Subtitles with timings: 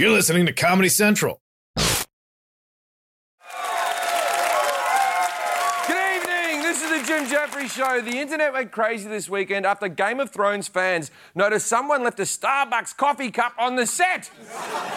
[0.00, 1.42] You're listening to Comedy Central.
[1.76, 1.84] Good
[6.16, 6.62] evening.
[6.62, 8.00] This is the Jim Jefferies Show.
[8.00, 12.22] The internet went crazy this weekend after Game of Thrones fans noticed someone left a
[12.22, 14.30] Starbucks coffee cup on the set.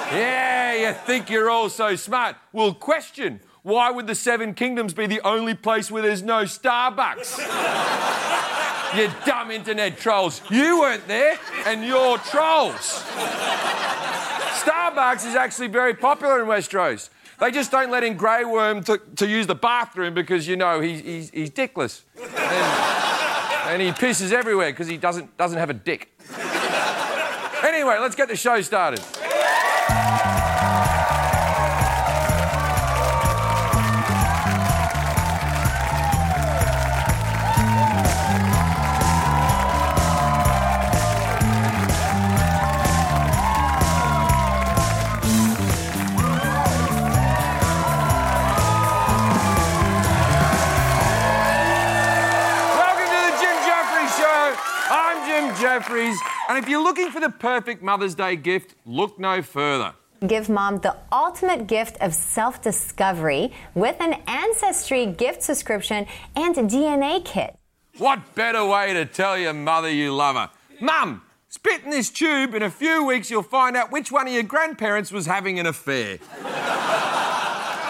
[0.10, 2.38] yeah, you think you're all so smart.
[2.54, 7.40] Well, question why would the Seven Kingdoms be the only place where there's no Starbucks?
[8.96, 10.42] you dumb internet trolls.
[10.50, 13.04] You weren't there, and you're trolls.
[14.94, 17.10] Starbucks is actually very popular in Westeros.
[17.40, 20.82] They just don't let in Grey Worm to, to use the bathroom because, you know,
[20.82, 22.02] he's, he's, he's dickless.
[22.22, 26.16] And, and he pisses everywhere because he doesn't, doesn't have a dick.
[27.64, 29.00] Anyway, let's get the show started.
[55.74, 59.96] Jefferies, and if you're looking for the perfect Mother's Day gift, look no further.
[60.28, 66.62] Give mom the ultimate gift of self discovery with an Ancestry gift subscription and a
[66.62, 67.58] DNA kit.
[67.98, 70.52] What better way to tell your mother you love her?
[70.80, 72.54] Mum, spit in this tube.
[72.54, 75.66] In a few weeks, you'll find out which one of your grandparents was having an
[75.66, 76.18] affair.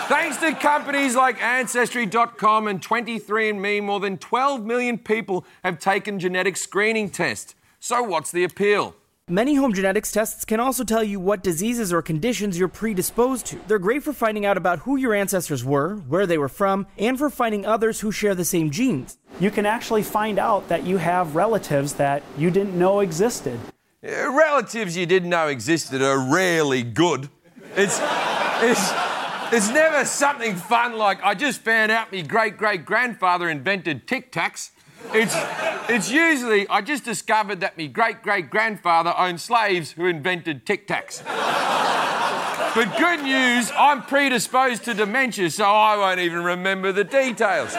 [0.08, 6.56] Thanks to companies like Ancestry.com and 23andMe, more than 12 million people have taken genetic
[6.56, 7.56] screening tests.
[7.86, 8.96] So, what's the appeal?
[9.28, 13.60] Many home genetics tests can also tell you what diseases or conditions you're predisposed to.
[13.68, 17.18] They're great for finding out about who your ancestors were, where they were from, and
[17.18, 19.18] for finding others who share the same genes.
[19.38, 23.60] You can actually find out that you have relatives that you didn't know existed.
[24.02, 27.28] Uh, relatives you didn't know existed are rarely good.
[27.76, 28.00] It's,
[28.62, 28.94] it's,
[29.52, 34.32] it's never something fun like, I just found out my great great grandfather invented Tic
[34.32, 34.70] Tacs.
[35.12, 35.36] It's,
[35.90, 40.88] it's usually, I just discovered that my great great grandfather owned slaves who invented Tic
[40.88, 41.24] Tacs.
[42.76, 47.76] But good news, I'm predisposed to dementia, so I won't even remember the details.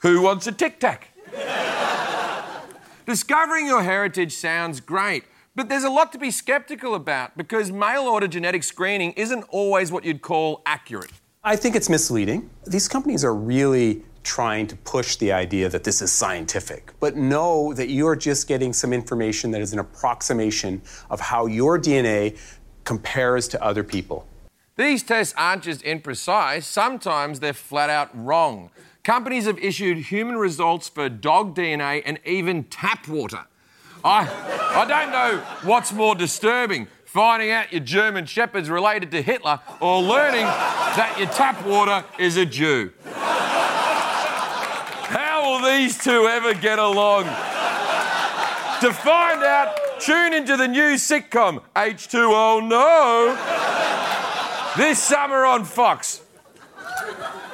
[0.00, 1.08] Who wants a Tic Tac?
[3.06, 5.24] Discovering your heritage sounds great,
[5.54, 9.90] but there's a lot to be skeptical about because mail order genetic screening isn't always
[9.90, 11.12] what you'd call accurate.
[11.42, 12.50] I think it's misleading.
[12.66, 17.72] These companies are really trying to push the idea that this is scientific, but know
[17.74, 22.38] that you are just getting some information that is an approximation of how your DNA
[22.84, 24.26] compares to other people.
[24.76, 28.70] These tests aren't just imprecise, sometimes they're flat out wrong.
[29.02, 33.46] Companies have issued human results for dog DNA and even tap water.
[34.04, 34.28] I,
[34.74, 40.00] I don't know what's more disturbing finding out your German Shepherd's related to Hitler or
[40.00, 42.92] learning that your tap water is a Jew.
[45.60, 47.24] Will these two ever get along?
[47.24, 53.36] To find out, tune into the new sitcom H2O No
[54.78, 56.22] this summer on Fox.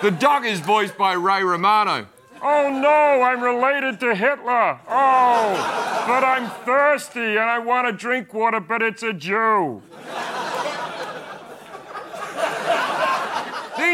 [0.03, 2.07] The dog is voiced by Ray Romano.
[2.43, 4.79] Oh no, I'm related to Hitler.
[4.89, 9.83] Oh, but I'm thirsty and I want to drink water, but it's a Jew.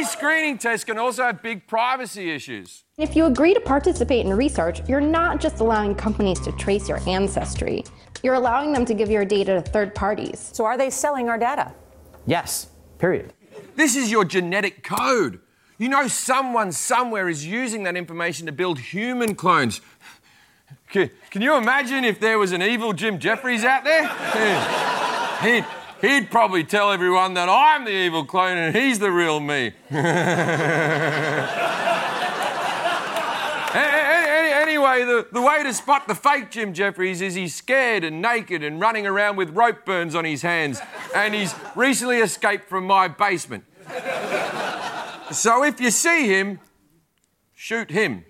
[0.02, 2.82] These screening tests can also have big privacy issues.
[2.98, 6.98] If you agree to participate in research, you're not just allowing companies to trace your
[7.06, 7.84] ancestry,
[8.24, 10.50] you're allowing them to give your data to third parties.
[10.54, 11.72] So are they selling our data?
[12.26, 12.66] Yes,
[12.98, 13.32] period.
[13.76, 15.38] This is your genetic code.
[15.78, 19.80] You know, someone somewhere is using that information to build human clones.
[20.90, 24.08] Can, can you imagine if there was an evil Jim Jefferies out there?
[25.42, 25.64] He'd,
[26.02, 29.72] he'd probably tell everyone that I'm the evil clone and he's the real me.
[34.82, 38.62] Anyway, the, the way to spot the fake Jim Jefferies is he's scared and naked
[38.62, 40.81] and running around with rope burns on his hands,
[41.14, 43.64] and he's recently escaped from my basement.
[45.31, 46.58] So if you see him,
[47.54, 48.25] shoot him.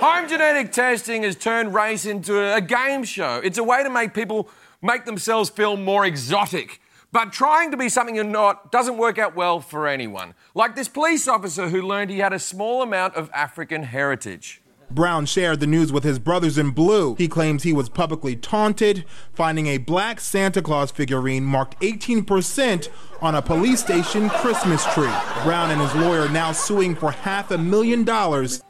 [0.00, 3.40] Home genetic testing has turned race into a game show.
[3.42, 4.48] It's a way to make people
[4.84, 6.80] make themselves feel more exotic.
[7.10, 10.34] But trying to be something you're not doesn't work out well for anyone.
[10.54, 14.60] Like this police officer who learned he had a small amount of African heritage.
[14.90, 17.14] Brown shared the news with his brothers in blue.
[17.16, 22.88] He claims he was publicly taunted, finding a black Santa Claus figurine marked 18%
[23.20, 25.12] on a police station Christmas tree.
[25.42, 28.62] Brown and his lawyer now suing for half a million dollars.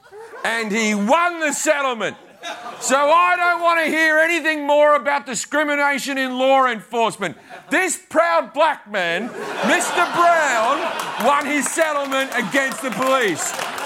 [0.45, 2.17] And he won the settlement.
[2.81, 7.37] So I don't want to hear anything more about discrimination in law enforcement.
[7.71, 10.05] This proud black man, Mr.
[10.15, 13.43] Brown, won his settlement against the police.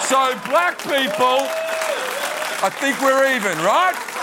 [0.08, 1.46] So, black people,
[2.60, 4.17] I think we're even, right?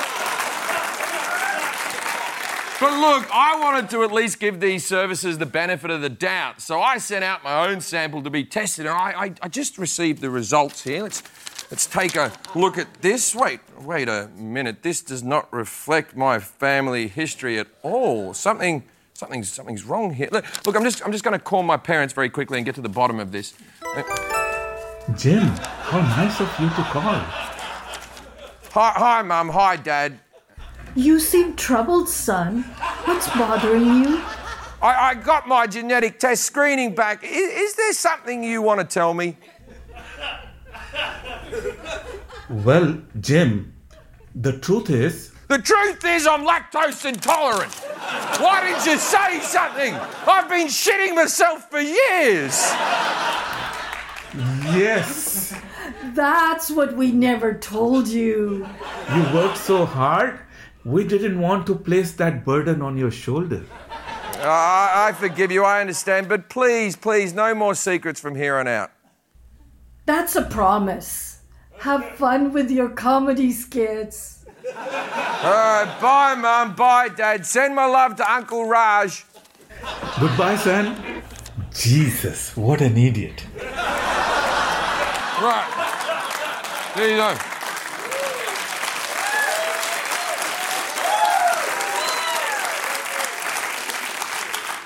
[2.77, 6.59] But look, I wanted to at least give these services the benefit of the doubt.
[6.59, 9.77] So I sent out my own sample to be tested, and I, I, I just
[9.77, 11.03] received the results here.
[11.03, 11.23] Let's,
[11.71, 13.33] let's take a look at this.
[13.33, 14.83] Wait, wait a minute.
[14.83, 18.33] This does not reflect my family history at all.
[18.33, 18.83] Something,
[19.13, 20.27] something's, something's wrong here.
[20.33, 22.75] Look, look I'm just, I'm just going to call my parents very quickly and get
[22.75, 23.53] to the bottom of this.
[25.15, 27.03] Jim, how nice of you to call.
[28.73, 29.47] Hi, hi, Mum.
[29.47, 30.19] Hi, Dad.
[30.95, 32.63] You seem troubled, son.
[33.03, 34.21] What's bothering you?
[34.81, 37.23] I, I got my genetic test screening back.
[37.23, 39.37] Is, is there something you want to tell me?
[42.49, 43.73] Well, Jim,
[44.33, 45.31] the truth is.
[45.47, 47.73] The truth is, I'm lactose intolerant.
[48.39, 49.93] Why didn't you say something?
[50.27, 52.55] I've been shitting myself for years.
[54.73, 55.55] Yes.
[56.13, 58.67] That's what we never told you.
[59.13, 60.39] You worked so hard,
[60.85, 63.65] we didn't want to place that burden on your shoulder.
[64.37, 68.67] Uh, I forgive you, I understand, but please, please, no more secrets from here on
[68.67, 68.91] out.
[70.05, 71.41] That's a promise.
[71.79, 74.45] Have fun with your comedy skits.
[74.67, 76.75] All right, bye, Mum.
[76.75, 77.45] Bye, Dad.
[77.45, 79.25] Send my love to Uncle Raj.
[80.19, 81.23] Goodbye, son.
[81.73, 83.45] Jesus, what an idiot.
[85.41, 86.93] Right.
[86.95, 87.54] There you go.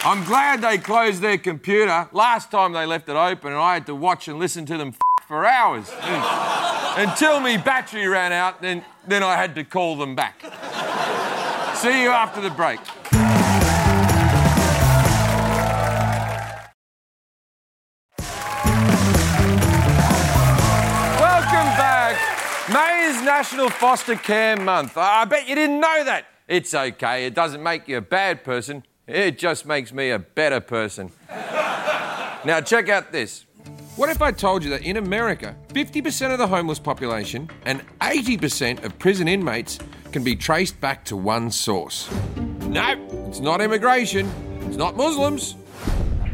[0.10, 2.10] I'm glad they closed their computer.
[2.12, 4.88] Last time they left it open, and I had to watch and listen to them
[4.88, 5.88] f- for hours
[6.98, 8.60] until my battery ran out.
[8.60, 10.42] Then, then I had to call them back.
[11.76, 12.80] See you after the break.
[21.20, 22.18] Welcome back.
[22.74, 24.98] May is National Foster Care Month.
[24.98, 26.26] I I bet you didn't know that.
[26.48, 27.28] It's okay.
[27.28, 28.84] It doesn't make you a bad person.
[29.10, 31.12] It just makes me a better person.
[32.46, 33.46] now, check out this.
[33.96, 38.84] What if I told you that in America, 50% of the homeless population and 80%
[38.84, 39.80] of prison inmates
[40.12, 42.08] can be traced back to one source?
[42.68, 44.32] No, it's not immigration,
[44.68, 45.56] it's not Muslims,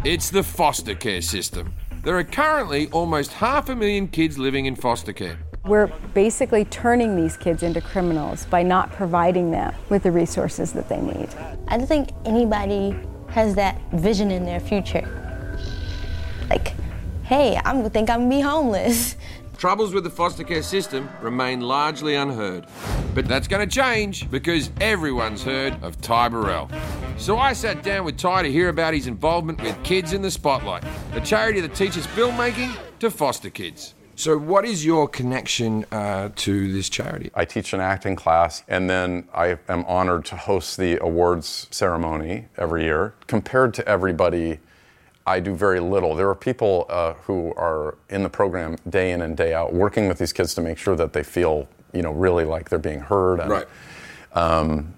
[0.03, 1.73] it's the foster care system.
[2.03, 5.39] There are currently almost half a million kids living in foster care.
[5.65, 10.89] We're basically turning these kids into criminals by not providing them with the resources that
[10.89, 11.29] they need.
[11.67, 12.95] I don't think anybody
[13.29, 15.57] has that vision in their future.
[16.51, 16.73] Like,
[17.23, 19.15] hey, I'm gonna think I'm gonna be homeless.
[19.57, 22.67] Troubles with the foster care system remain largely unheard.
[23.15, 26.69] But that's going to change because everyone's heard of Ty Burrell.
[27.17, 30.29] So I sat down with Ty to hear about his involvement with Kids in the
[30.29, 30.83] Spotlight,
[31.13, 33.95] a charity that teaches filmmaking to foster kids.
[34.17, 37.31] So, what is your connection uh, to this charity?
[37.35, 42.47] I teach an acting class, and then I am honored to host the awards ceremony
[42.57, 43.13] every year.
[43.27, 44.59] Compared to everybody,
[45.27, 46.15] I do very little.
[46.15, 50.07] There are people uh, who are in the program day in and day out, working
[50.07, 53.01] with these kids to make sure that they feel, you know, really like they're being
[53.01, 53.41] heard.
[53.41, 53.67] And, Right.
[54.31, 54.93] Um,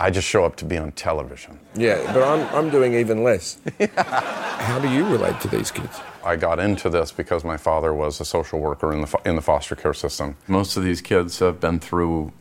[0.00, 1.60] I just show up to be on television.
[1.74, 3.58] Yeah, but I'm, I'm doing even less.
[3.96, 6.00] How do you relate to these kids?
[6.24, 9.36] I got into this because my father was a social worker in the fo- in
[9.36, 10.36] the foster care system.
[10.48, 12.32] Most of these kids have been through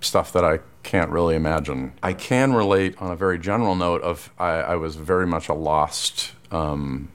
[0.00, 1.94] stuff that I can't really imagine.
[2.02, 5.54] I can relate on a very general note of I, I was very much a
[5.54, 7.08] lost um,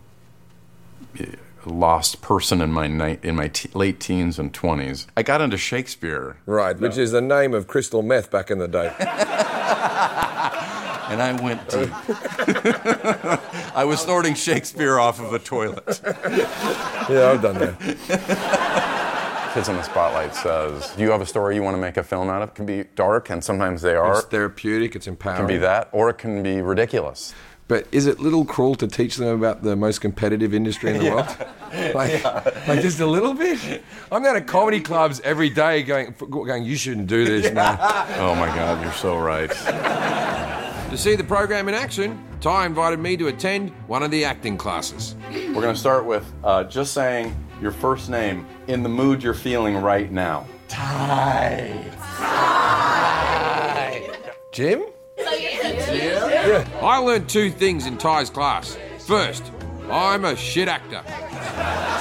[1.65, 5.07] lost person in my ni- in my te- late teens and 20s.
[5.15, 6.37] I got into Shakespeare.
[6.45, 8.93] Right, which is the name of crystal meth back in the day.
[11.09, 11.89] and I went deep.
[13.75, 16.01] I was snorting Shakespeare off of a toilet.
[16.05, 17.79] yeah, I've done that.
[19.53, 22.03] Kids in the Spotlight says, Do you have a story you want to make a
[22.03, 22.49] film out of?
[22.49, 24.17] It can be dark, and sometimes they are.
[24.19, 25.39] It's therapeutic, it's It empowering.
[25.39, 27.33] can be that, or it can be ridiculous.
[27.69, 31.11] But is it little cruel to teach them about the most competitive industry in the
[31.11, 31.37] world?
[31.93, 33.83] Like, like just a little bit?
[34.11, 37.77] I'm going to comedy clubs every day going, going you shouldn't do this, man.
[38.17, 39.51] Oh my God, you're so right.
[39.51, 44.57] To see the program in action, Ty invited me to attend one of the acting
[44.57, 45.15] classes.
[45.31, 49.35] We're going to start with uh, just saying your first name in the mood you're
[49.35, 50.47] feeling right now.
[50.69, 51.85] Ty.
[52.17, 54.09] Ty.
[54.51, 54.85] Jim?
[55.31, 56.67] Yeah.
[56.81, 58.77] I learned two things in Ty's class.
[58.99, 59.51] First,
[59.89, 61.03] I'm a shit actor.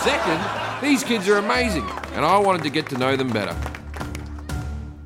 [0.02, 0.40] Second,
[0.82, 3.56] these kids are amazing, and I wanted to get to know them better.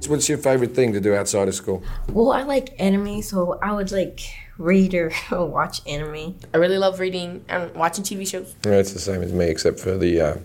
[0.09, 1.83] What's your favourite thing to do outside of school?
[2.09, 4.21] Well, I like anime, so I would like
[4.59, 6.37] read or watch anime.
[6.52, 8.55] I really love reading and watching TV shows.
[8.64, 10.37] Yeah, it's the same as me, except for the uh,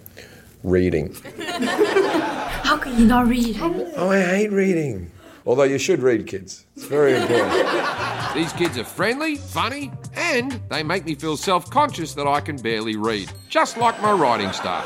[0.64, 1.16] reading.
[1.40, 3.58] How can you not read?
[3.60, 5.12] Oh, I hate reading.
[5.48, 6.66] Although you should read, kids.
[6.76, 8.34] It's very important.
[8.36, 12.58] These kids are friendly, funny, and they make me feel self conscious that I can
[12.58, 14.84] barely read, just like my writing staff.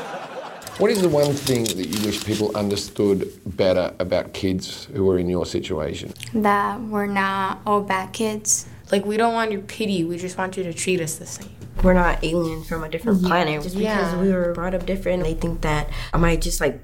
[0.78, 5.18] What is the one thing that you wish people understood better about kids who are
[5.18, 6.14] in your situation?
[6.32, 8.66] That we're not all bad kids.
[8.92, 11.50] Like, we don't want your pity, we just want you to treat us the same.
[11.82, 13.28] We're not aliens from a different Yeah.
[13.28, 13.62] planet.
[13.64, 14.20] Just because Yeah.
[14.20, 16.80] we were brought up different, they think that I might just like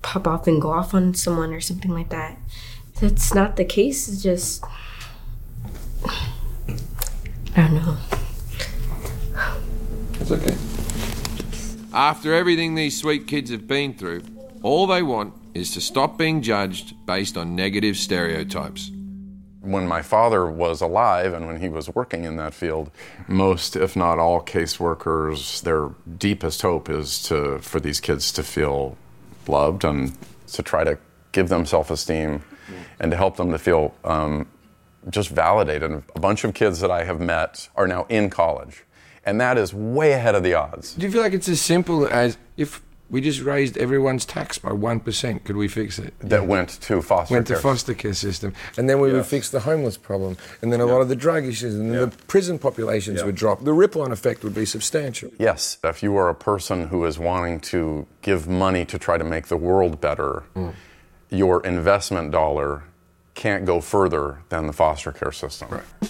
[0.00, 2.38] pop off and go off on someone or something like that.
[3.00, 4.08] That's not the case.
[4.08, 4.64] It's just
[7.58, 7.96] I don't know.
[10.20, 10.56] It's okay.
[11.92, 14.22] After everything these sweet kids have been through,
[14.62, 18.90] all they want is to stop being judged based on negative stereotypes.
[19.60, 22.90] When my father was alive and when he was working in that field,
[23.26, 28.96] most, if not all, caseworkers, their deepest hope is to for these kids to feel
[29.46, 30.16] loved and
[30.52, 30.98] to try to
[31.32, 32.42] give them self-esteem
[33.00, 34.46] and to help them to feel um,
[35.10, 36.02] just validated.
[36.14, 38.84] A bunch of kids that I have met are now in college,
[39.24, 40.94] and that is way ahead of the odds.
[40.94, 44.70] Do you feel like it's as simple as if we just raised everyone's tax by
[44.70, 46.12] 1%, could we fix it?
[46.20, 47.56] That went to foster Went care.
[47.56, 48.52] to foster care system.
[48.76, 50.36] And then we would fix the homeless problem.
[50.60, 51.74] And then a lot of the drug issues.
[51.74, 53.64] And then the prison populations would drop.
[53.64, 55.30] The ripple on effect would be substantial.
[55.38, 59.24] Yes, if you are a person who is wanting to give money to try to
[59.24, 60.44] make the world better,
[61.30, 62.84] your investment dollar
[63.34, 65.68] can't go further than the foster care system.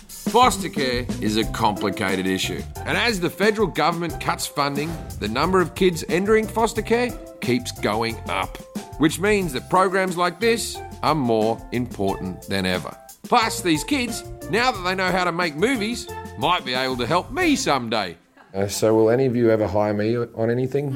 [0.08, 2.62] Foster care is a complicated issue.
[2.76, 7.10] And as the federal government cuts funding, the number of kids entering foster care
[7.40, 8.56] keeps going up.
[8.98, 12.96] Which means that programs like this are more important than ever.
[13.24, 16.08] Plus, these kids, now that they know how to make movies,
[16.38, 18.16] might be able to help me someday.
[18.54, 20.90] Uh, so, will any of you ever hire me on anything?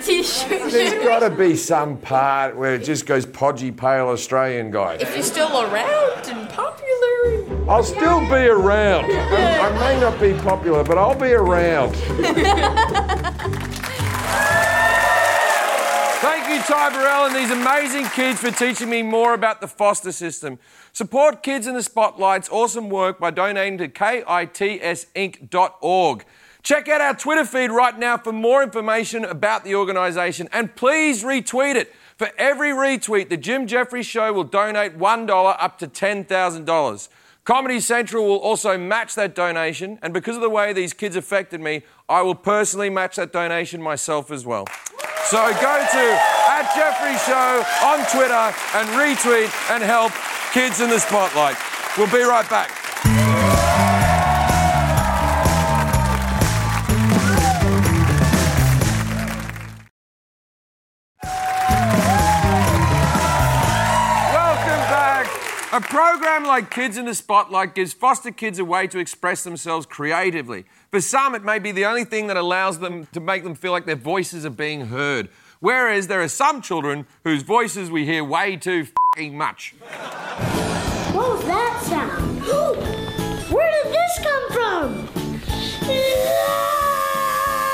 [0.00, 0.70] The t-shirt.
[0.72, 4.94] There's got to be some part where it just goes podgy, pale Australian guy.
[4.94, 7.68] If you're still around and popular.
[7.70, 9.04] I'll still be around.
[9.06, 11.94] I, I may not be popular, but I'll be around.
[16.20, 20.12] Thank you, Ty Burrell, and these amazing kids for teaching me more about the foster
[20.12, 20.58] system.
[20.92, 24.24] Support Kids in the Spotlight's awesome work by donating to kitsinc.org.
[26.62, 31.24] Check out our Twitter feed right now for more information about the organisation, and please
[31.24, 31.94] retweet it.
[32.16, 37.08] For every retweet, the Jim Jefferies Show will donate $1 up to $10,000.
[37.44, 41.60] Comedy Central will also match that donation, and because of the way these kids affected
[41.60, 44.66] me, I will personally match that donation myself as well.
[45.24, 50.12] So go to at Jefferies Show on Twitter and retweet and help
[50.52, 51.56] Kids in the Spotlight.
[51.96, 53.29] We'll be right back.
[65.72, 69.86] A program like Kids in the Spotlight gives foster kids a way to express themselves
[69.86, 70.64] creatively.
[70.90, 73.70] For some, it may be the only thing that allows them to make them feel
[73.70, 75.28] like their voices are being heard.
[75.60, 79.76] Whereas there are some children whose voices we hear way too fing much.
[81.12, 82.40] What was that sound?
[83.52, 86.29] Where did this come from?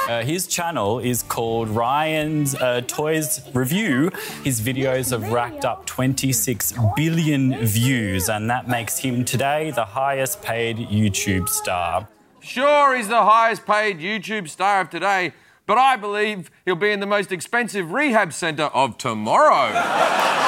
[0.09, 4.11] Uh, his channel is called Ryan's uh, Toys Review.
[4.45, 10.43] His videos have racked up 26 billion views, and that makes him today the highest
[10.43, 12.07] paid YouTube star.
[12.41, 15.33] Sure, he's the highest paid YouTube star of today,
[15.67, 19.73] but I believe he'll be in the most expensive rehab centre of tomorrow.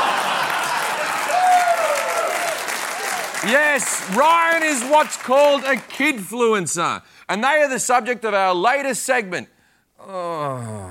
[3.49, 7.01] Yes, Ryan is what's called a kidfluencer,
[7.31, 9.49] and they are the subject of our latest segment.
[9.99, 10.91] Oh.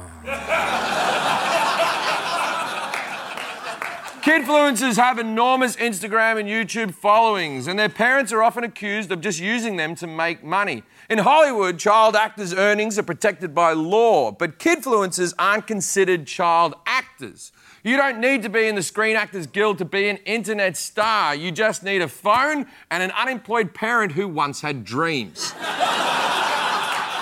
[4.23, 9.39] Kidfluencers have enormous Instagram and YouTube followings, and their parents are often accused of just
[9.39, 10.81] using them to make money.
[11.11, 17.51] In Hollywood, child actors' earnings are protected by law, but kidfluencers aren't considered child actors.
[17.83, 21.35] You don't need to be in the Screen Actors Guild to be an internet star.
[21.35, 25.53] You just need a phone and an unemployed parent who once had dreams.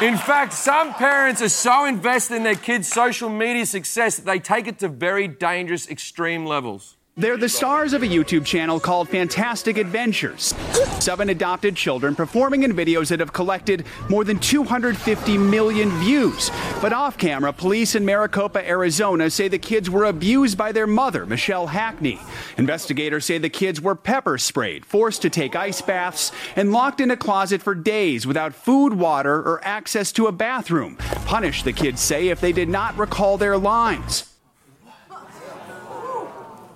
[0.01, 4.39] In fact, some parents are so invested in their kids' social media success that they
[4.39, 6.97] take it to very dangerous extreme levels.
[7.17, 10.53] They're the stars of a YouTube channel called Fantastic Adventures.
[10.99, 16.51] Seven adopted children performing in videos that have collected more than 250 million views.
[16.81, 21.25] But off camera, police in Maricopa, Arizona say the kids were abused by their mother,
[21.25, 22.19] Michelle Hackney.
[22.57, 27.11] Investigators say the kids were pepper sprayed, forced to take ice baths, and locked in
[27.11, 30.97] a closet for days without food, water, or access to a bathroom.
[31.25, 34.34] Punished, the kids say, if they did not recall their lines.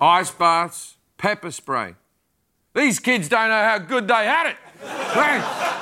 [0.02, 1.96] Ice baths, pepper spray.
[2.74, 4.56] These kids don't know how good they had it.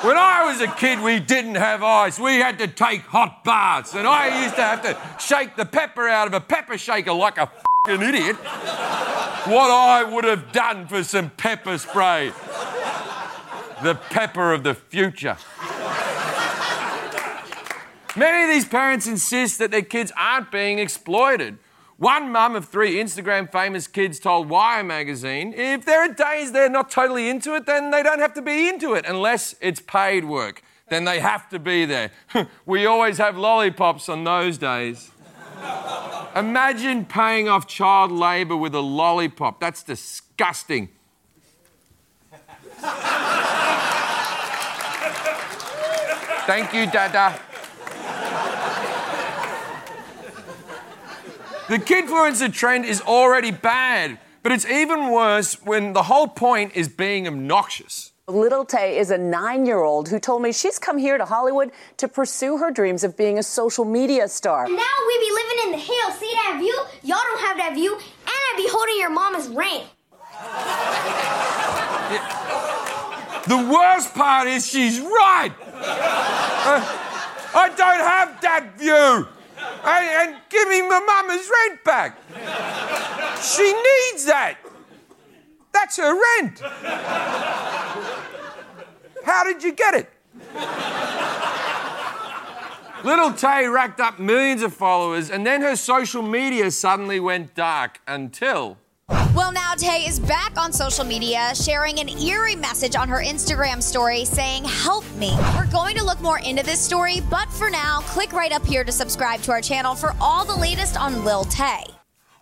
[0.03, 2.19] When, I was a kid, we didn't have ice.
[2.19, 6.07] We had to take hot baths, and I used to have to shake the pepper
[6.07, 7.51] out of a pepper shaker like a
[7.86, 8.36] fucking idiot.
[8.36, 12.31] What I would have done for some pepper spray.
[13.83, 15.38] The pepper of the future.
[18.15, 21.59] Many of these parents insist that their kids aren't being exploited.
[21.98, 26.70] One mum of three Instagram famous kids told Wired magazine if there are days they're
[26.70, 30.24] not totally into it, then they don't have to be into it unless it's paid
[30.25, 30.62] work.
[30.89, 32.12] Then they have to be there.
[32.68, 35.12] we always have lollipops on those days.
[36.36, 39.60] Imagine paying off child labour with a lollipop.
[39.60, 40.89] That's disgusting.
[46.46, 47.39] Thank you, Dada.
[51.69, 56.88] The kidfluencer trend is already bad, but it's even worse when the whole point is
[56.88, 58.13] being obnoxious.
[58.29, 61.71] Little Tay is a nine year old who told me she's come here to Hollywood
[61.97, 64.65] to pursue her dreams of being a social media star.
[64.65, 66.19] Now we be living in the hills.
[66.19, 66.86] See that view?
[67.03, 67.93] Y'all don't have that view.
[67.95, 69.83] And I be holding your mama's ring.
[73.47, 75.51] The worst part is she's right.
[75.74, 77.03] Uh,
[77.55, 78.57] I don't have that view.
[79.88, 82.17] And, and give me my mama's rent back.
[83.41, 84.58] She needs that.
[85.72, 86.60] That's her rent.
[89.24, 90.12] How did you get it?
[93.03, 98.01] Little Tay racked up millions of followers, and then her social media suddenly went dark
[98.08, 98.77] until.
[99.38, 103.82] Well, now Tay is back on social media sharing an eerie message on her Instagram
[103.84, 105.38] story saying, Help me.
[105.56, 108.84] We're going to look more into this story, but for now, click right up here
[108.84, 111.84] to subscribe to our channel for all the latest on Lil Tay.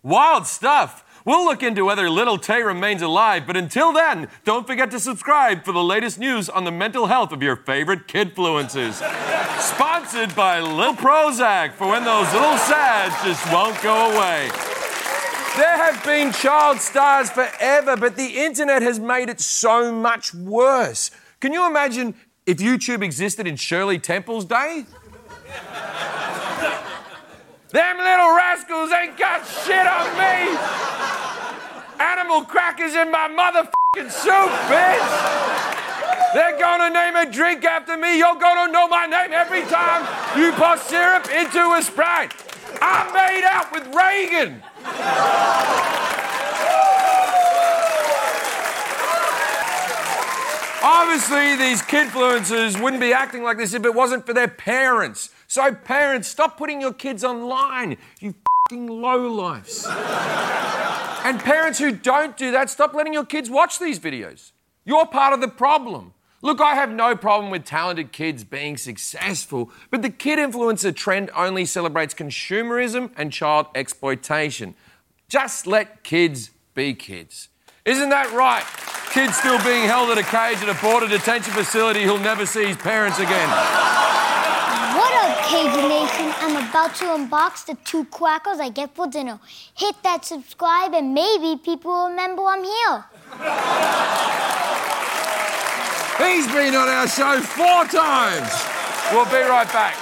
[0.01, 1.03] Wild stuff.
[1.25, 5.65] We'll look into whether Little Tay remains alive, but until then, don't forget to subscribe
[5.65, 8.93] for the latest news on the mental health of your favorite kidfluencers.
[9.59, 14.49] Sponsored by Lil Prozac for when those little sads just won't go away.
[15.55, 21.11] There have been child stars forever, but the internet has made it so much worse.
[21.39, 22.13] Can you imagine
[22.45, 24.85] if YouTube existed in Shirley Temple's day?
[27.71, 30.57] Them little rascals ain't got shit on me!
[32.03, 35.75] Animal crackers in my motherfucking soup, bitch!
[36.33, 38.17] They're gonna name a drink after me.
[38.17, 40.03] You're gonna know my name every time
[40.37, 42.33] you pour syrup into a Sprite.
[42.81, 44.61] I made out with Reagan.
[50.83, 55.29] Obviously, these kidfluencers wouldn't be acting like this if it wasn't for their parents.
[55.47, 58.35] So, parents, stop putting your kids online, you
[58.69, 59.87] fucking lowlifes.
[61.23, 64.51] and parents who don't do that, stop letting your kids watch these videos.
[64.85, 66.14] You're part of the problem.
[66.45, 71.31] Look, I have no problem with talented kids being successful, but the kid influencer trend
[71.35, 74.75] only celebrates consumerism and child exploitation.
[75.27, 77.49] Just let kids be kids.
[77.83, 78.63] Isn't that right?
[79.09, 82.67] Kids still being held in a cage at a border detention facility who'll never see
[82.67, 83.49] his parents again.
[84.93, 86.31] What up, Cajun Nation?
[86.45, 89.39] I'm about to unbox the two crackers I get for dinner.
[89.75, 93.05] Hit that subscribe and maybe people will remember I'm here.
[96.17, 98.49] He's been on our show four times.
[99.11, 99.95] We'll be right back.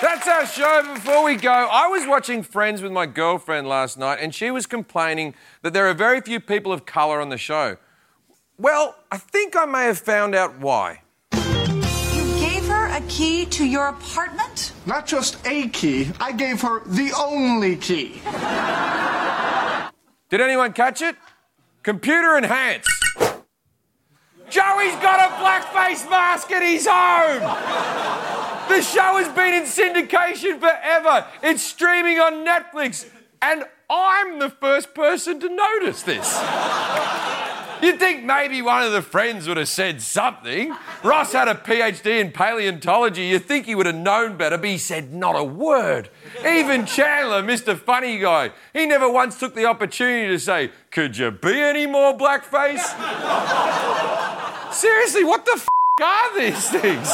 [0.00, 0.94] That's our show.
[0.94, 4.66] Before we go, I was watching Friends with my girlfriend last night, and she was
[4.66, 7.76] complaining that there are very few people of colour on the show.
[8.58, 11.02] Well, I think I may have found out why.
[11.32, 14.72] You gave her a key to your apartment?
[14.86, 18.20] Not just a key, I gave her the only key.
[20.28, 21.16] Did anyone catch it?
[21.82, 22.88] Computer enhanced.
[24.48, 27.40] Joey's got a blackface mask at his home.
[28.68, 31.26] The show has been in syndication forever.
[31.42, 33.08] It's streaming on Netflix.
[33.40, 36.38] And I'm the first person to notice this.
[37.92, 40.72] You'd think maybe one of the friends would have said something.
[41.02, 43.22] Ross had a PhD in paleontology.
[43.22, 46.08] You'd think he would have known better, but he said not a word.
[46.46, 47.76] Even Chandler, Mr.
[47.76, 52.16] Funny Guy, he never once took the opportunity to say, Could you be any more
[52.16, 52.82] blackface?
[54.72, 55.66] Seriously, what the f
[56.00, 57.10] are these things?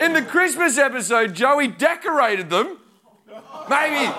[0.00, 2.78] In the Christmas episode, Joey decorated them.
[3.68, 4.10] Maybe,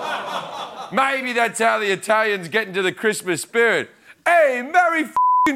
[0.92, 3.90] maybe that's how the Italians get into the Christmas spirit.
[4.26, 5.04] Hey, Merry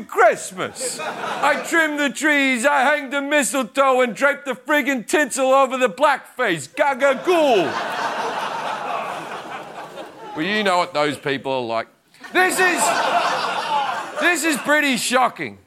[0.06, 1.00] Christmas!
[1.00, 5.88] I trimmed the trees, I hanged the mistletoe, and draped the friggin' tinsel over the
[5.88, 6.72] blackface.
[6.76, 7.64] Gaga ghoul!
[10.36, 11.88] well, you know what those people are like.
[12.32, 12.80] This is.
[14.20, 15.58] This is pretty shocking.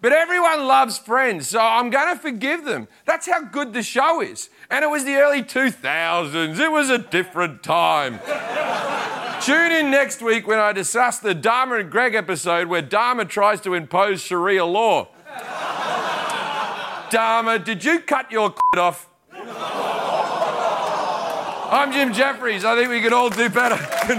[0.00, 2.88] But everyone loves Friends, so I'm going to forgive them.
[3.04, 4.48] That's how good the show is.
[4.70, 8.20] And it was the early 2000s, it was a different time.
[9.46, 13.60] Tune in next week when I discuss the Dharma and Greg episode where Dharma tries
[13.60, 15.06] to impose Sharia law.
[17.10, 19.08] Dharma, did you cut your off?
[21.70, 22.64] I'm Jim Jefferies.
[22.64, 23.76] I think we could all do better.
[24.08, 24.18] Good